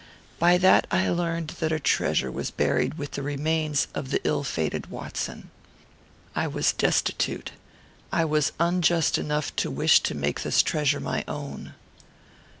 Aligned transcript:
By 0.39 0.57
that 0.57 0.87
I 0.89 1.09
learned 1.09 1.49
that 1.59 1.71
a 1.71 1.79
treasure 1.79 2.31
was 2.31 2.49
buried 2.49 2.95
with 2.95 3.11
the 3.11 3.21
remains 3.21 3.87
of 3.93 4.09
the 4.09 4.19
ill 4.23 4.43
fated 4.43 4.87
Watson. 4.87 5.51
I 6.35 6.47
was 6.47 6.73
destitute. 6.73 7.51
I 8.11 8.25
was 8.25 8.51
unjust 8.59 9.19
enough 9.19 9.55
to 9.57 9.69
wish 9.69 9.99
to 9.99 10.15
make 10.15 10.41
this 10.41 10.63
treasure 10.63 10.99
my 10.99 11.23
own. 11.27 11.75